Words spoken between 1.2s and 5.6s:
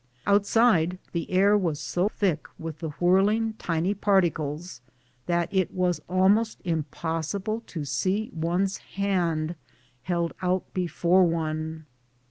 air was so thick with the whirling, tiny particles that